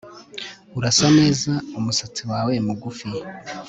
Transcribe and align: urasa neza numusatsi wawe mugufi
urasa 0.77 1.07
neza 1.19 1.51
numusatsi 1.69 2.21
wawe 2.31 2.53
mugufi 2.65 3.07